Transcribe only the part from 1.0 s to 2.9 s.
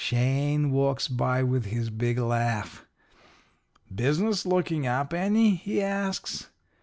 by with his big laugh.